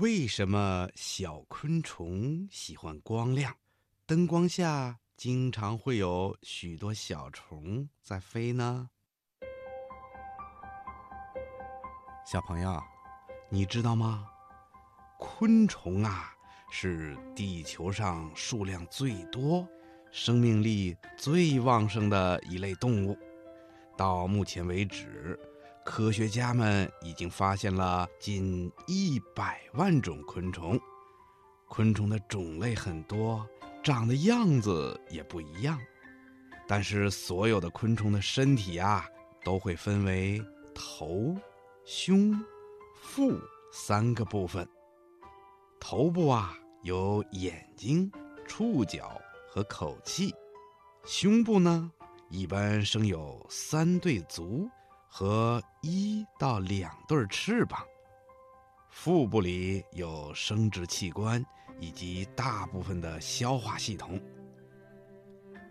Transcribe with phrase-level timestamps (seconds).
[0.00, 3.54] 为什么小昆虫喜欢光亮？
[4.06, 8.88] 灯光下经常会有许多小虫在飞呢？
[12.26, 12.82] 小朋友，
[13.50, 14.26] 你知道吗？
[15.18, 16.32] 昆虫啊，
[16.70, 19.68] 是地球上数量最多、
[20.10, 23.18] 生命力最旺盛的一类动物。
[23.98, 25.38] 到目前为止。
[25.84, 30.78] 科学家们已经发现了近一百万种昆虫，
[31.68, 33.46] 昆虫的种类很多，
[33.82, 35.78] 长的样子也不一样。
[36.68, 39.04] 但是所有的昆虫的身体啊，
[39.42, 40.40] 都会分为
[40.74, 41.34] 头、
[41.84, 42.38] 胸、
[43.02, 43.36] 腹
[43.72, 44.68] 三个部分。
[45.80, 48.12] 头部啊有眼睛、
[48.46, 50.32] 触角和口器，
[51.04, 51.90] 胸部呢
[52.28, 54.68] 一般生有三对足。
[55.12, 57.84] 和一到两对翅膀，
[58.88, 61.44] 腹部里有生殖器官
[61.80, 64.22] 以及大部分的消化系统。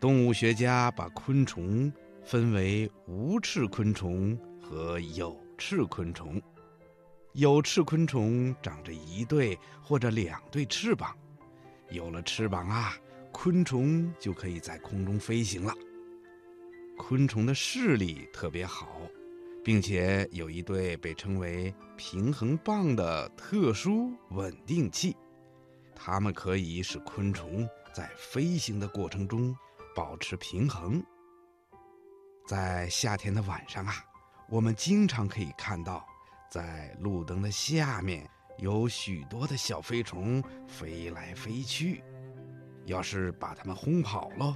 [0.00, 1.92] 动物学家把昆虫
[2.22, 6.40] 分为无翅昆虫和有翅昆虫。
[7.32, 11.12] 有翅昆虫长着一对或者两对翅膀，
[11.90, 12.94] 有了翅膀啊，
[13.32, 15.74] 昆虫就可以在空中飞行了。
[16.96, 19.00] 昆虫的视力特别好。
[19.64, 25.16] 并且有一对被称为平衡棒的特殊稳定器，
[25.94, 29.56] 它们可以使昆虫在飞行的过程中
[29.96, 31.02] 保持平衡。
[32.46, 33.94] 在夏天的晚上啊，
[34.50, 36.06] 我们经常可以看到，
[36.50, 42.04] 在路灯的下面有许多的小飞虫飞来飞去。
[42.84, 44.54] 要是把它们轰跑了，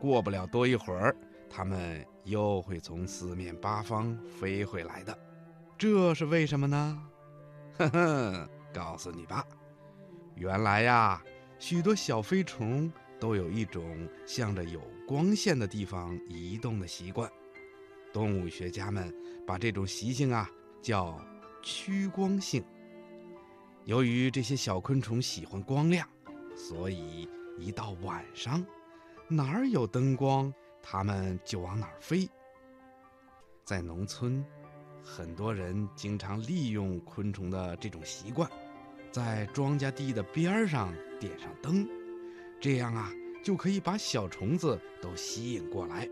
[0.00, 1.16] 过不了多一会儿。
[1.50, 5.18] 它们又会从四面八方飞回来的，
[5.76, 7.02] 这是为什么呢？
[7.76, 9.44] 哼哼，告诉你吧，
[10.36, 11.20] 原来呀，
[11.58, 17.30] 许多小飞虫都有一种向着有光线的地方移动的习惯。
[18.12, 19.12] 动物学家们
[19.46, 20.48] 把这种习性啊
[20.80, 21.20] 叫
[21.62, 22.64] 趋光性。
[23.84, 26.06] 由于这些小昆虫喜欢光亮，
[26.54, 27.28] 所以
[27.58, 28.64] 一到晚上，
[29.26, 30.52] 哪儿有灯光？
[30.82, 32.28] 它们就往哪儿飞。
[33.64, 34.44] 在农村，
[35.02, 38.50] 很多人经常利用昆虫的这种习惯，
[39.12, 41.88] 在庄稼地的边儿上点上灯，
[42.60, 43.12] 这样啊，
[43.44, 46.08] 就可以把小虫子都吸引过来，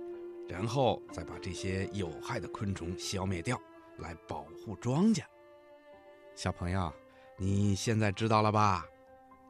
[0.48, 3.60] 然后再把这些有害的昆虫消灭掉，
[3.96, 5.24] 来保护庄稼。
[6.36, 6.92] 小朋友，
[7.36, 8.86] 你现在知道了吧？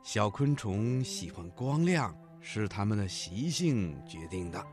[0.02, 4.66] 小昆虫喜欢光亮，是它们的习性决定的。